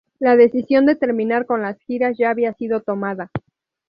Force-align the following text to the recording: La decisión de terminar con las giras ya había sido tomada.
La 0.17 0.35
decisión 0.35 0.87
de 0.87 0.95
terminar 0.95 1.45
con 1.45 1.61
las 1.61 1.77
giras 1.81 2.17
ya 2.17 2.31
había 2.31 2.55
sido 2.55 2.81
tomada. 2.81 3.29